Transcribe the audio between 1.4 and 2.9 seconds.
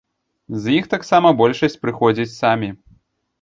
большасць прыходзяць самі.